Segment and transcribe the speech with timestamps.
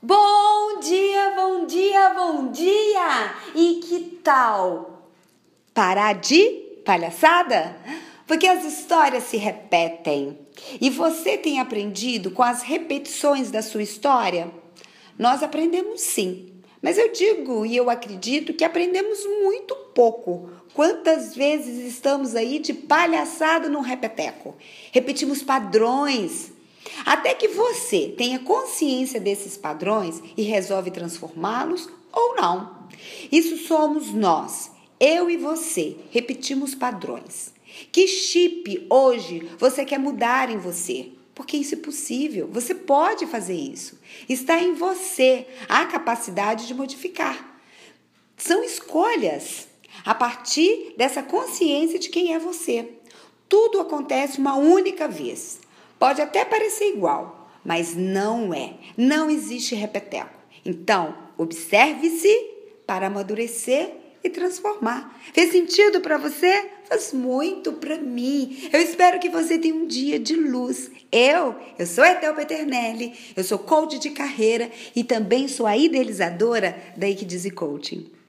[0.00, 3.34] Bom dia, bom dia, bom dia!
[3.52, 5.10] E que tal
[5.74, 6.44] parar de
[6.84, 7.76] palhaçada?
[8.24, 10.38] Porque as histórias se repetem
[10.80, 14.48] e você tem aprendido com as repetições da sua história?
[15.18, 20.48] Nós aprendemos sim, mas eu digo e eu acredito que aprendemos muito pouco.
[20.74, 24.54] Quantas vezes estamos aí de palhaçada no repeteco?
[24.92, 26.52] Repetimos padrões
[27.08, 32.86] até que você tenha consciência desses padrões e resolve transformá-los ou não.
[33.32, 34.70] Isso somos nós,
[35.00, 37.54] eu e você, repetimos padrões.
[37.90, 41.08] Que chip hoje você quer mudar em você?
[41.34, 43.98] Porque isso é possível, você pode fazer isso.
[44.28, 47.58] Está em você a capacidade de modificar.
[48.36, 49.66] São escolhas
[50.04, 52.86] a partir dessa consciência de quem é você.
[53.48, 55.66] Tudo acontece uma única vez.
[55.98, 58.74] Pode até parecer igual, mas não é.
[58.96, 60.38] Não existe repeteco.
[60.64, 62.34] Então, observe-se
[62.86, 65.20] para amadurecer e transformar.
[65.32, 66.70] Fez sentido para você?
[66.84, 68.68] Faz muito para mim.
[68.72, 70.90] Eu espero que você tenha um dia de luz.
[71.12, 76.76] Eu, eu sou Etel Peternelli, eu sou coach de carreira e também sou a idealizadora
[76.96, 78.17] da Equidize Coaching.